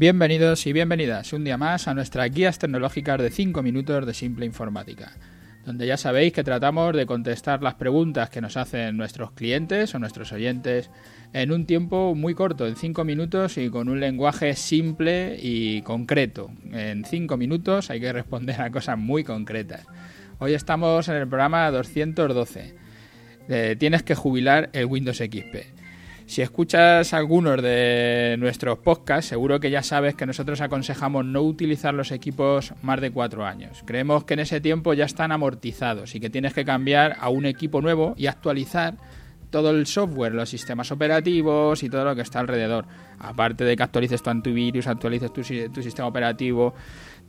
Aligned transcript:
Bienvenidos 0.00 0.66
y 0.66 0.72
bienvenidas 0.72 1.34
un 1.34 1.44
día 1.44 1.58
más 1.58 1.86
a 1.86 1.92
nuestras 1.92 2.30
guías 2.30 2.58
tecnológicas 2.58 3.20
de 3.20 3.30
5 3.30 3.62
minutos 3.62 4.06
de 4.06 4.14
simple 4.14 4.46
informática, 4.46 5.12
donde 5.66 5.86
ya 5.86 5.98
sabéis 5.98 6.32
que 6.32 6.42
tratamos 6.42 6.96
de 6.96 7.04
contestar 7.04 7.62
las 7.62 7.74
preguntas 7.74 8.30
que 8.30 8.40
nos 8.40 8.56
hacen 8.56 8.96
nuestros 8.96 9.32
clientes 9.32 9.94
o 9.94 9.98
nuestros 9.98 10.32
oyentes 10.32 10.88
en 11.34 11.52
un 11.52 11.66
tiempo 11.66 12.14
muy 12.14 12.34
corto, 12.34 12.66
en 12.66 12.76
5 12.76 13.04
minutos 13.04 13.58
y 13.58 13.68
con 13.68 13.90
un 13.90 14.00
lenguaje 14.00 14.56
simple 14.56 15.36
y 15.38 15.82
concreto. 15.82 16.50
En 16.72 17.04
5 17.04 17.36
minutos 17.36 17.90
hay 17.90 18.00
que 18.00 18.10
responder 18.10 18.58
a 18.58 18.70
cosas 18.70 18.96
muy 18.96 19.22
concretas. 19.22 19.84
Hoy 20.38 20.54
estamos 20.54 21.08
en 21.08 21.16
el 21.16 21.28
programa 21.28 21.70
212. 21.70 22.74
Eh, 23.50 23.76
tienes 23.78 24.02
que 24.02 24.14
jubilar 24.14 24.70
el 24.72 24.86
Windows 24.86 25.18
XP. 25.18 25.79
Si 26.30 26.42
escuchas 26.42 27.12
algunos 27.12 27.60
de 27.60 28.36
nuestros 28.38 28.78
podcasts, 28.78 29.30
seguro 29.30 29.58
que 29.58 29.68
ya 29.68 29.82
sabes 29.82 30.14
que 30.14 30.26
nosotros 30.26 30.60
aconsejamos 30.60 31.24
no 31.24 31.42
utilizar 31.42 31.92
los 31.92 32.12
equipos 32.12 32.72
más 32.82 33.00
de 33.00 33.10
cuatro 33.10 33.44
años. 33.44 33.82
Creemos 33.84 34.22
que 34.22 34.34
en 34.34 34.38
ese 34.38 34.60
tiempo 34.60 34.94
ya 34.94 35.06
están 35.06 35.32
amortizados 35.32 36.14
y 36.14 36.20
que 36.20 36.30
tienes 36.30 36.54
que 36.54 36.64
cambiar 36.64 37.16
a 37.18 37.30
un 37.30 37.46
equipo 37.46 37.80
nuevo 37.80 38.14
y 38.16 38.28
actualizar 38.28 38.94
todo 39.50 39.70
el 39.70 39.86
software, 39.86 40.32
los 40.32 40.48
sistemas 40.48 40.92
operativos 40.92 41.82
y 41.82 41.90
todo 41.90 42.04
lo 42.04 42.14
que 42.14 42.22
está 42.22 42.38
alrededor. 42.38 42.86
Aparte 43.18 43.64
de 43.64 43.76
que 43.76 43.82
actualices 43.82 44.22
tu 44.22 44.30
antivirus, 44.30 44.86
actualices 44.86 45.32
tu, 45.32 45.42
tu 45.42 45.82
sistema 45.82 46.06
operativo, 46.06 46.74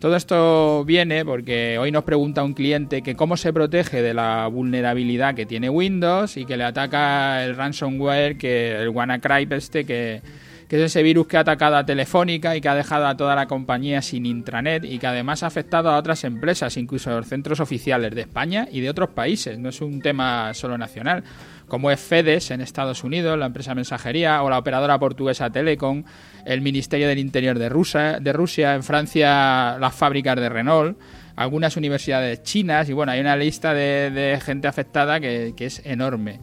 todo 0.02 0.16
esto 0.16 0.84
viene 0.84 1.23
porque 1.23 1.78
hoy 1.78 1.91
nos 1.91 2.04
pregunta 2.04 2.44
un 2.44 2.55
cliente 2.55 3.04
que 3.04 3.16
cómo 3.16 3.38
se 3.38 3.54
protege 3.54 4.02
de 4.02 4.16
la 4.16 4.48
vulnerabilidad 4.48 5.36
que 5.36 5.46
tiene 5.46 5.70
Windows 5.70 6.38
y 6.38 6.46
que 6.46 6.58
le 6.58 6.64
ataca 6.64 7.46
el 7.46 7.55
ransomware, 7.55 8.36
que 8.36 8.82
el 8.82 8.90
WannaCry 8.90 9.48
este, 9.52 9.86
que, 9.86 10.24
que 10.71 10.77
es 10.77 10.84
ese 10.84 11.04
virus 11.04 11.27
que 11.27 11.35
ha 11.35 11.41
atacado 11.41 11.76
a 11.76 11.85
Telefónica 11.85 12.55
y 12.55 12.62
que 12.62 12.70
ha 12.70 12.76
dejado 12.76 13.05
a 13.05 13.18
toda 13.18 13.35
la 13.35 13.46
compañía 13.46 14.01
sin 14.01 14.26
intranet 14.26 14.85
y 14.85 14.99
que 14.99 15.07
además 15.07 15.43
ha 15.43 15.48
afectado 15.48 15.90
a 15.90 15.98
otras 15.98 16.23
empresas, 16.23 16.77
incluso 16.77 17.12
a 17.12 17.15
los 17.18 17.27
centros 17.27 17.59
oficiales 17.59 18.15
de 18.15 18.21
España 18.21 18.70
y 18.71 18.79
de 18.79 18.90
otros 18.90 19.09
países. 19.09 19.59
No 19.59 19.68
es 19.68 19.81
un 19.81 20.01
tema 20.01 20.54
solo 20.54 20.77
nacional 20.77 21.26
como 21.68 21.91
es 21.91 21.99
FEDES 21.99 22.51
en 22.51 22.62
Estados 22.62 23.04
Unidos, 23.04 23.37
la 23.37 23.48
empresa 23.48 23.76
mensajería, 23.76 24.41
o 24.43 24.49
la 24.49 24.59
operadora 24.59 24.98
portuguesa 24.98 25.49
Telecom, 25.49 26.05
el 26.46 26.62
Ministerio 26.62 27.09
del 27.09 27.20
Interior 27.20 27.59
de 27.59 27.68
Rusia, 27.68 28.20
de 28.21 28.31
Rusia 28.31 28.74
en 28.74 28.84
Francia 28.84 29.77
las 29.77 29.93
fábricas 29.93 30.37
de 30.37 30.48
Renault, 30.48 30.98
algunas 31.35 31.76
universidades 31.76 32.43
chinas, 32.43 32.87
y 32.87 32.93
bueno, 32.93 33.12
hay 33.12 33.20
una 33.20 33.35
lista 33.35 33.74
de, 33.74 34.40
gente 34.41 34.70
afectada 34.70 35.20
que, 35.20 35.53
es 35.57 35.81
enorme. 35.85 36.40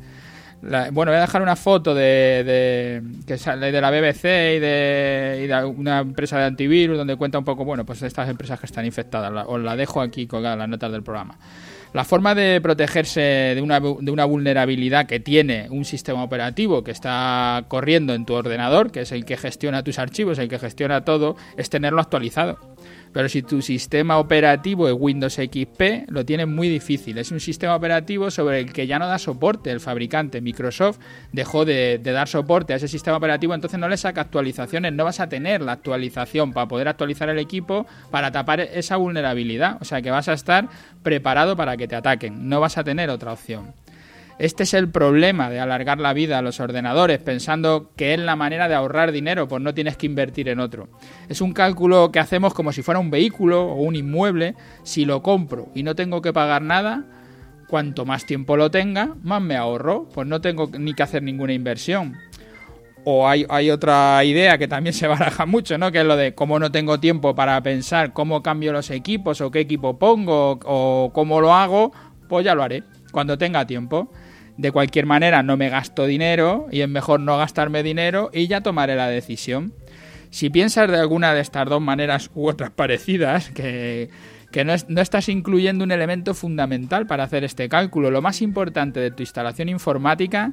Bueno, 0.61 1.13
voy 1.13 1.19
a 1.19 1.21
dejar 1.21 1.43
una 1.43 1.57
foto 1.57 1.95
de, 1.95 3.03
que 3.27 3.39
sale 3.39 3.71
de 3.71 3.81
la 3.81 3.91
BBC 3.91 4.25
y 4.25 4.59
de, 4.59 5.47
de, 5.49 5.65
una 5.65 6.01
empresa 6.01 6.39
de 6.39 6.45
antivirus 6.45 6.97
donde 6.97 7.17
cuenta 7.17 7.39
un 7.39 7.45
poco, 7.45 7.65
bueno, 7.65 7.87
pues 7.87 8.03
estas 8.03 8.29
empresas 8.29 8.59
que 8.59 8.67
están 8.67 8.85
infectadas. 8.85 9.47
os 9.47 9.61
la 9.61 9.77
dejo 9.77 10.01
aquí 10.01 10.27
colgada 10.27 10.55
en 10.55 10.59
las 10.61 10.69
notas 10.69 10.93
del 10.93 11.03
programa. 11.03 11.39
La 11.95 12.05
forma 12.05 12.35
de 12.35 12.61
protegerse 12.61 13.21
de 13.21 13.55
de 13.55 14.11
una 14.11 14.25
vulnerabilidad 14.25 15.07
que 15.07 15.21
tiene 15.21 15.69
un 15.71 15.85
sistema 15.85 16.23
operativo 16.23 16.85
que 16.85 16.91
está 16.91 17.65
corriendo 17.69 18.15
en 18.15 18.27
tu 18.27 18.35
ordenador, 18.35 18.91
que 18.93 19.03
es 19.03 19.13
el 19.13 19.25
que 19.25 19.37
gestiona 19.37 19.83
tus 19.83 19.99
archivos, 19.99 20.39
el 20.39 20.49
que 20.49 20.59
gestiona 20.59 21.05
todo, 21.05 21.37
es 21.57 21.71
tenerlo 21.71 22.01
actualizado. 22.01 22.68
Pero 23.13 23.29
si 23.29 23.43
tu 23.43 23.63
sistema 23.63 24.19
operativo 24.19 24.89
es 24.89 24.95
Windows 24.97 25.35
XP, 25.35 26.09
lo 26.09 26.25
tienes 26.25 26.47
muy 26.47 26.69
difícil. 26.69 27.19
Es 27.19 27.33
un 27.33 27.41
sistema 27.41 27.75
operativo 27.75 28.31
sobre 28.31 28.61
el 28.61 28.73
que 28.73 28.87
ya 28.87 28.99
no 28.99 29.07
da 29.07 29.19
soporte 29.19 29.71
el 29.71 29.81
fabricante. 29.81 30.41
Microsoft 30.41 30.99
dejó 31.33 31.65
de, 31.65 31.99
dar 31.99 32.29
soporte 32.29 32.73
a 32.73 32.77
ese 32.77 32.89
sistema 32.89 33.17
operativo, 33.17 33.55
entonces 33.55 33.81
no 33.81 33.89
le 33.89 33.97
saca 33.97 34.21
actualizaciones. 34.21 34.93
No 34.93 35.05
vas 35.05 35.21
a 35.21 35.29
tener 35.29 35.63
la 35.63 35.73
actualización 35.73 36.53
para 36.53 36.69
poder 36.69 36.89
actualizar 36.89 37.29
el 37.29 37.39
equipo 37.39 37.87
para 38.11 38.31
tapar 38.31 38.61
esa 38.61 38.97
vulnerabilidad. 38.97 39.79
O 39.81 39.85
sea 39.85 40.03
que 40.03 40.11
vas 40.11 40.29
a 40.29 40.35
estar 40.35 40.69
preparado 41.03 41.57
para 41.57 41.77
que 41.77 41.89
te 41.89 41.97
ataquen. 41.97 42.49
No 42.49 42.61
vas 42.61 42.79
a 42.79 42.85
tener 42.85 43.11
otra 43.11 43.33
opción. 43.33 43.73
Este 44.39 44.63
es 44.63 44.75
el 44.75 44.89
problema 44.89 45.51
de 45.51 45.59
alargar 45.59 45.99
la 45.99 46.13
vida 46.13 46.39
a 46.39 46.43
los 46.43 46.61
ordenadores 46.61 47.19
pensando 47.19 47.91
que 47.97 48.15
es 48.15 48.21
la 48.21 48.37
manera 48.37 48.69
de 48.69 48.77
ahorrar 48.77 49.11
dinero, 49.11 49.49
pues 49.49 49.61
no 49.61 49.75
tienes 49.75 49.97
que 49.97 50.07
invertir 50.07 50.49
en 50.49 50.61
otro. 50.61 50.89
Es 51.29 51.41
un 51.41 51.53
cálculo 51.53 52.13
que 52.13 52.21
hacemos 52.21 52.55
como 52.55 52.71
si 52.71 52.83
fuera 52.83 53.01
un 53.01 53.11
vehículo 53.11 53.67
o 53.67 53.83
un 53.83 53.97
inmueble. 53.97 54.55
Si 54.85 55.05
lo 55.05 55.25
compro 55.25 55.71
y 55.75 55.83
no 55.83 55.97
tengo 55.97 56.23
que 56.23 56.33
pagar 56.33 56.63
nada, 56.63 57.05
cuanto 57.67 58.05
más 58.05 58.27
tiempo 58.27 58.57
lo 58.57 58.71
tenga, 58.71 59.17
más 59.25 59.43
me 59.43 59.57
ahorro, 59.57 60.09
pues 60.15 60.29
no 60.29 60.41
tengo 60.41 60.71
ni 60.79 60.95
que 60.95 61.03
hacer 61.03 61.25
ninguna 61.25 61.53
inversión. 61.53 62.17
O 63.05 63.27
hay, 63.27 63.71
otra 63.71 64.23
idea 64.25 64.57
que 64.57 64.69
también 64.69 64.93
se 64.95 65.09
baraja 65.09 65.47
mucho, 65.47 65.79
¿no? 65.79 65.91
Que 65.91 66.01
es 66.01 66.05
lo 66.05 66.17
de 66.17 66.37
cómo 66.37 66.61
no 66.61 66.71
tengo 66.71 67.01
tiempo 67.01 67.35
para 67.35 67.61
pensar 67.65 68.13
cómo 68.13 68.41
cambio 68.41 68.73
los 68.73 68.91
equipos 68.91 69.41
o 69.41 69.51
qué 69.51 69.61
equipo 69.61 69.99
pongo 69.99 70.61
o 70.65 71.11
cómo 71.13 71.41
lo 71.41 71.53
hago, 71.53 71.91
pues 72.29 72.45
ya 72.45 72.55
lo 72.55 72.63
haré 72.63 72.85
cuando 73.19 73.37
tenga 73.37 73.67
tiempo. 73.67 74.13
De 74.59 74.71
cualquier 74.71 75.05
manera, 75.05 75.43
no 75.43 75.57
me 75.57 75.71
gasto 75.71 76.07
dinero 76.07 76.69
y 76.71 76.83
es 76.83 76.89
mejor 76.89 77.19
no 77.19 77.37
gastarme 77.37 77.83
dinero 77.83 78.31
y 78.33 78.47
ya 78.47 78.61
tomaré 78.61 78.95
la 78.95 79.09
decisión. 79.09 79.73
Si 80.31 80.51
piensas 80.51 80.89
de 80.89 80.99
alguna 80.99 81.35
de 81.35 81.41
estas 81.41 81.69
dos 81.69 81.81
maneras 81.81 82.31
u 82.37 82.47
otras 82.47 82.71
parecidas, 82.71 83.51
que, 83.51 84.09
no, 84.65 84.73
no, 84.87 85.01
estás 85.01 85.29
incluyendo 85.29 85.83
un 85.83 85.91
elemento 85.91 86.33
fundamental 86.33 87.09
para 87.09 87.25
hacer 87.25 87.43
este 87.43 87.69
cálculo, 87.69 88.13
lo 88.13 88.23
más 88.23 88.41
importante 88.41 89.01
de 89.01 89.11
tu 89.11 89.25
instalación 89.25 89.69
informática 89.69 90.53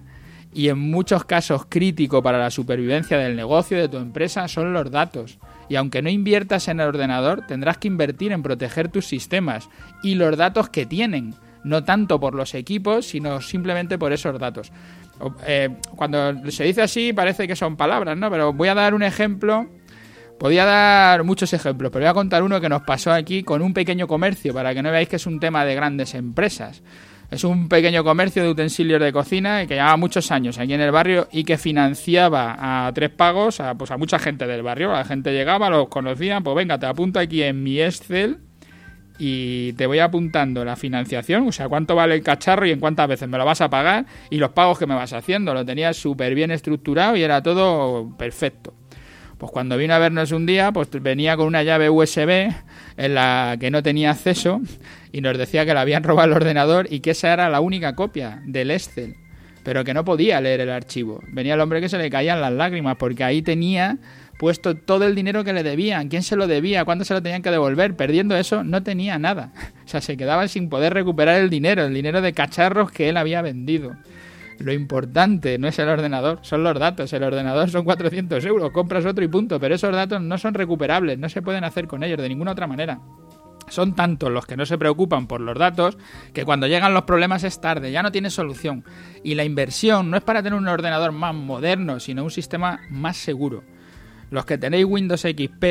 y 0.52 0.70
en 0.70 0.80
muchos 0.80 1.24
casos 1.24 1.68
crítico 1.70 2.24
para 2.24 2.40
la 2.40 2.50
supervivencia 2.50 3.20
del 3.20 3.36
negocio 3.36 3.78
de 3.78 3.90
tu 3.90 3.98
empresa 3.98 4.48
son 4.48 4.74
los 4.74 4.90
datos. 4.90 5.38
Y 5.70 5.76
aunque 5.76 6.02
no 6.02 6.10
inviertas 6.10 6.68
en 6.68 6.80
el 6.80 6.88
ordenador, 6.88 7.46
tendrás 7.46 7.78
que 7.78 7.90
invertir 7.90 8.32
en 8.32 8.42
proteger 8.42 8.88
tus 8.88 9.06
sistemas 9.06 9.70
y 10.02 10.16
los 10.16 10.36
datos 10.36 10.70
que 10.70 10.88
tienen 10.88 11.36
no 11.66 11.84
tanto 11.84 12.20
por 12.20 12.36
los 12.36 12.54
equipos, 12.54 13.08
sino 13.08 13.42
simplemente 13.42 13.98
por 13.98 14.14
esos 14.14 14.40
datos. 14.40 14.72
Eh, 15.46 15.70
cuando 15.96 16.52
se 16.52 16.64
dice 16.64 16.84
así 16.84 17.12
parece 17.12 17.48
que 17.48 17.56
son 17.56 17.76
palabras, 17.76 18.16
¿no? 18.18 18.30
Pero 18.30 18.54
voy 18.54 18.70
a 18.70 18.76
dar 18.76 18.94
un 18.94 19.04
ejemplo. 19.04 19.68
Podía 20.40 20.66
dar 20.66 21.24
muchos 21.24 21.54
ejemplos, 21.54 21.92
pero 21.92 22.04
voy 22.04 22.10
a 22.10 22.14
contar 22.14 22.44
uno 22.44 22.60
que 22.60 22.70
nos 22.70 22.84
pasó 22.84 23.12
aquí 23.12 23.44
con 23.44 23.62
un 23.62 23.74
pequeño 23.74 24.06
comercio, 24.06 24.54
para 24.54 24.74
que 24.74 24.84
no 24.84 24.92
veáis 24.92 25.08
que 25.08 25.16
es 25.16 25.26
un 25.26 25.40
tema 25.40 25.64
de 25.64 25.76
grandes 25.76 26.14
empresas. 26.14 26.84
Es 27.32 27.44
un 27.44 27.70
pequeño 27.70 28.04
comercio 28.04 28.44
de 28.44 28.50
utensilios 28.50 29.02
de 29.02 29.12
cocina 29.12 29.66
que 29.66 29.76
llevaba 29.76 29.98
muchos 29.98 30.32
años 30.32 30.60
aquí 30.60 30.74
en 30.74 30.82
el 30.82 30.92
barrio 30.92 31.28
y 31.32 31.46
que 31.46 31.58
financiaba 31.58 32.88
a 32.88 32.92
tres 32.94 33.10
pagos 33.10 33.60
a, 33.60 33.76
pues 33.76 33.90
a 33.92 33.98
mucha 33.98 34.20
gente 34.20 34.46
del 34.46 34.62
barrio. 34.62 34.92
La 34.92 35.06
gente 35.06 35.32
llegaba, 35.32 35.70
los 35.70 35.88
conocían, 35.88 36.44
pues 36.44 36.56
venga, 36.56 36.78
te 36.78 36.86
apunto 36.86 37.20
aquí 37.20 37.42
en 37.42 37.64
mi 37.64 37.82
Excel 37.82 38.40
y 39.18 39.74
te 39.74 39.88
voy 39.88 40.00
apuntando 40.00 40.66
la 40.66 40.76
financiación, 40.76 41.48
o 41.48 41.52
sea, 41.52 41.70
cuánto 41.70 41.96
vale 41.96 42.16
el 42.16 42.24
cacharro 42.24 42.66
y 42.66 42.72
en 42.72 42.80
cuántas 42.80 43.08
veces 43.08 43.30
me 43.30 43.38
lo 43.38 43.46
vas 43.46 43.62
a 43.62 43.70
pagar 43.70 44.06
y 44.30 44.38
los 44.38 44.52
pagos 44.52 44.78
que 44.78 44.86
me 44.86 44.96
vas 44.96 45.14
haciendo. 45.14 45.54
Lo 45.54 45.66
tenía 45.66 45.94
súper 45.94 46.36
bien 46.36 46.52
estructurado 46.52 47.16
y 47.16 47.24
era 47.24 47.42
todo 47.42 48.16
perfecto. 48.18 48.74
Pues 49.38 49.52
cuando 49.52 49.78
vino 49.78 49.94
a 49.94 50.00
vernos 50.00 50.32
un 50.32 50.46
día, 50.46 50.72
pues 50.72 50.90
venía 51.02 51.36
con 51.36 51.48
una 51.48 51.64
llave 51.64 51.90
USB 51.90 52.54
en 52.98 53.16
la 53.16 53.58
que 53.60 53.70
no 53.70 53.84
tenía 53.84 54.12
acceso 54.12 54.62
y 55.12 55.22
nos 55.22 55.38
decía 55.38 55.66
que 55.66 55.74
le 55.74 55.80
habían 55.80 56.04
robado 56.04 56.28
el 56.30 56.34
ordenador 56.34 56.88
y 56.90 57.02
que 57.02 57.12
esa 57.12 57.34
era 57.34 57.50
la 57.50 57.60
única 57.60 57.96
copia 57.96 58.42
del 58.46 58.72
Excel, 58.72 59.16
pero 59.64 59.84
que 59.84 59.94
no 59.94 60.06
podía 60.06 60.40
leer 60.40 60.62
el 60.62 60.70
archivo. 60.70 61.22
Venía 61.28 61.56
el 61.56 61.62
hombre 61.62 61.82
que 61.82 61.90
se 61.90 61.98
le 61.98 62.10
caían 62.10 62.40
las 62.40 62.54
lágrimas 62.54 62.96
porque 62.98 63.26
ahí 63.26 63.42
tenía 63.42 63.98
puesto 64.38 64.76
todo 64.76 65.06
el 65.06 65.16
dinero 65.16 65.44
que 65.44 65.54
le 65.54 65.64
debían, 65.64 66.10
quién 66.10 66.24
se 66.24 66.36
lo 66.36 66.48
debía, 66.48 66.86
cuándo 66.86 67.06
se 67.06 67.14
lo 67.14 67.22
tenían 67.22 67.42
que 67.42 67.52
devolver. 67.52 67.96
Perdiendo 67.96 68.36
eso, 68.36 68.64
no 68.64 68.84
tenía 68.84 69.20
nada. 69.20 69.52
O 69.86 69.88
sea, 69.88 70.02
se 70.02 70.18
quedaban 70.18 70.50
sin 70.50 70.68
poder 70.68 70.96
recuperar 70.96 71.40
el 71.40 71.52
dinero, 71.52 71.86
el 71.86 71.94
dinero 71.94 72.20
de 72.20 72.34
cacharros 72.34 72.92
que 72.92 73.08
él 73.08 73.18
había 73.18 73.44
vendido. 73.44 73.96
Lo 74.58 74.74
importante 74.74 75.60
no 75.60 75.68
es 75.68 75.78
el 75.78 75.90
ordenador, 75.90 76.40
son 76.42 76.64
los 76.64 76.80
datos. 76.80 77.14
El 77.14 77.22
ordenador 77.22 77.70
son 77.70 77.86
400 77.86 78.44
euros, 78.46 78.72
compras 78.72 79.06
otro 79.06 79.24
y 79.24 79.28
punto. 79.28 79.60
Pero 79.60 79.76
esos 79.76 79.94
datos 79.94 80.22
no 80.22 80.40
son 80.40 80.56
recuperables, 80.56 81.20
no 81.20 81.30
se 81.30 81.44
pueden 81.44 81.64
hacer 81.64 81.88
con 81.88 82.04
ellos 82.04 82.18
de 82.20 82.30
ninguna 82.30 82.54
otra 82.54 82.66
manera. 82.66 83.00
Son 83.68 83.96
tantos 83.96 84.32
los 84.32 84.46
que 84.46 84.58
no 84.58 84.66
se 84.66 84.78
preocupan 84.78 85.28
por 85.28 85.42
los 85.42 85.58
datos 85.58 85.98
que 86.34 86.46
cuando 86.46 86.68
llegan 86.68 86.94
los 86.94 87.04
problemas 87.04 87.44
es 87.44 87.60
tarde, 87.60 87.92
ya 87.92 88.04
no 88.04 88.12
tiene 88.12 88.30
solución. 88.30 88.84
Y 89.24 89.36
la 89.36 89.44
inversión 89.44 90.12
no 90.12 90.18
es 90.18 90.24
para 90.24 90.44
tener 90.44 90.58
un 90.58 90.68
ordenador 90.68 91.12
más 91.12 91.34
moderno, 91.34 92.00
sino 92.00 92.24
un 92.24 92.32
sistema 92.32 92.80
más 92.90 93.18
seguro. 93.18 93.64
Los 94.32 94.46
que 94.46 94.58
tenéis 94.58 94.86
Windows 94.86 95.22
XP, 95.22 95.64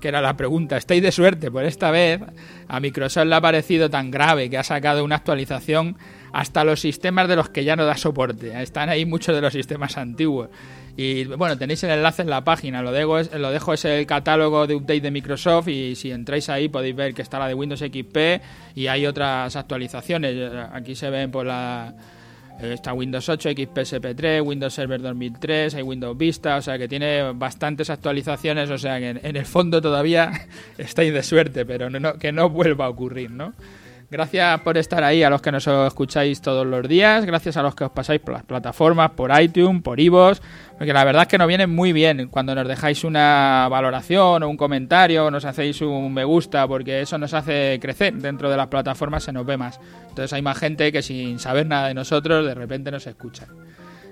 que 0.00 0.08
era 0.08 0.20
la 0.20 0.36
pregunta, 0.36 0.76
estáis 0.76 1.02
de 1.02 1.12
suerte, 1.12 1.50
por 1.50 1.64
esta 1.64 1.90
vez 1.90 2.20
a 2.68 2.80
Microsoft 2.80 3.26
le 3.26 3.34
ha 3.34 3.40
parecido 3.40 3.90
tan 3.90 4.10
grave 4.10 4.48
que 4.48 4.58
ha 4.58 4.64
sacado 4.64 5.04
una 5.04 5.16
actualización 5.16 5.96
hasta 6.32 6.64
los 6.64 6.80
sistemas 6.80 7.28
de 7.28 7.36
los 7.36 7.48
que 7.48 7.64
ya 7.64 7.76
no 7.76 7.84
da 7.84 7.96
soporte. 7.96 8.60
Están 8.62 8.88
ahí 8.88 9.06
muchos 9.06 9.34
de 9.34 9.40
los 9.40 9.52
sistemas 9.52 9.96
antiguos. 9.96 10.50
Y 10.96 11.24
bueno, 11.24 11.58
tenéis 11.58 11.84
el 11.84 11.90
enlace 11.90 12.22
en 12.22 12.30
la 12.30 12.42
página, 12.42 12.80
lo 12.80 12.90
dejo, 12.90 13.18
es, 13.18 13.32
lo 13.34 13.50
dejo 13.50 13.74
es 13.74 13.84
el 13.84 14.06
catálogo 14.06 14.66
de 14.66 14.76
update 14.76 15.02
de 15.02 15.10
Microsoft 15.10 15.68
y 15.68 15.94
si 15.94 16.10
entráis 16.10 16.48
ahí 16.48 16.68
podéis 16.70 16.96
ver 16.96 17.12
que 17.12 17.20
está 17.20 17.38
la 17.38 17.48
de 17.48 17.54
Windows 17.54 17.80
XP 17.80 18.16
y 18.74 18.86
hay 18.86 19.06
otras 19.06 19.56
actualizaciones. 19.56 20.52
Aquí 20.72 20.94
se 20.94 21.10
ven 21.10 21.30
por 21.30 21.44
la 21.44 21.94
Está 22.60 22.94
Windows 22.94 23.28
8, 23.28 23.50
XPSP3, 23.50 24.42
Windows 24.42 24.72
Server 24.72 25.00
2003, 25.00 25.74
hay 25.74 25.82
Windows 25.82 26.16
Vista, 26.16 26.56
o 26.56 26.62
sea 26.62 26.78
que 26.78 26.88
tiene 26.88 27.32
bastantes 27.32 27.90
actualizaciones, 27.90 28.70
o 28.70 28.78
sea 28.78 28.98
que 28.98 29.10
en, 29.10 29.36
el 29.36 29.44
fondo 29.44 29.82
todavía 29.82 30.46
estáis 30.78 31.12
de 31.12 31.22
suerte, 31.22 31.66
pero 31.66 31.88
que 32.18 32.32
no 32.32 32.48
vuelva 32.48 32.86
a 32.86 32.88
ocurrir, 32.88 33.30
¿no? 33.30 33.52
Gracias 34.08 34.60
por 34.60 34.78
estar 34.78 35.02
ahí 35.02 35.24
a 35.24 35.30
los 35.30 35.42
que 35.42 35.50
nos 35.50 35.66
escucháis 35.66 36.40
todos 36.40 36.64
los 36.64 36.86
días, 36.86 37.24
gracias 37.24 37.56
a 37.56 37.62
los 37.62 37.74
que 37.74 37.84
os 37.84 37.90
pasáis 37.90 38.20
por 38.20 38.34
las 38.34 38.44
plataformas, 38.44 39.10
por 39.10 39.32
iTunes, 39.40 39.82
por 39.82 39.98
iVoox, 39.98 40.40
porque 40.78 40.92
la 40.92 41.02
verdad 41.02 41.22
es 41.22 41.28
que 41.28 41.38
nos 41.38 41.48
viene 41.48 41.66
muy 41.66 41.92
bien 41.92 42.28
cuando 42.28 42.54
nos 42.54 42.68
dejáis 42.68 43.02
una 43.02 43.66
valoración 43.68 44.44
o 44.44 44.48
un 44.48 44.56
comentario, 44.56 45.26
o 45.26 45.30
nos 45.30 45.44
hacéis 45.44 45.80
un 45.80 46.14
me 46.14 46.22
gusta, 46.22 46.68
porque 46.68 47.00
eso 47.00 47.18
nos 47.18 47.34
hace 47.34 47.78
crecer 47.80 48.14
dentro 48.14 48.48
de 48.48 48.56
las 48.56 48.68
plataformas, 48.68 49.24
se 49.24 49.32
nos 49.32 49.44
ve 49.44 49.56
más. 49.56 49.80
Entonces 50.08 50.32
hay 50.32 50.42
más 50.42 50.56
gente 50.56 50.92
que 50.92 51.02
sin 51.02 51.40
saber 51.40 51.66
nada 51.66 51.88
de 51.88 51.94
nosotros 51.94 52.46
de 52.46 52.54
repente 52.54 52.92
nos 52.92 53.08
escucha. 53.08 53.48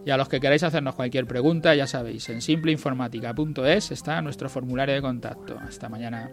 Y 0.04 0.10
a 0.10 0.16
los 0.16 0.28
que 0.28 0.40
queráis 0.40 0.62
hacernos 0.62 0.96
cualquier 0.96 1.26
pregunta, 1.26 1.74
ya 1.74 1.86
sabéis, 1.86 2.28
en 2.28 2.42
simpleinformática.es 2.42 3.90
está 3.90 4.20
nuestro 4.20 4.50
formulario 4.50 4.94
de 4.94 5.00
contacto. 5.00 5.56
Hasta 5.66 5.88
mañana. 5.88 6.30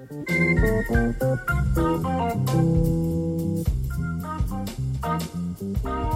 Bye. 5.62 6.11